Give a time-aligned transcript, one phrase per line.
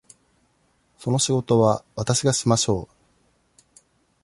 [0.97, 2.95] その仕事はわたしがしましょう。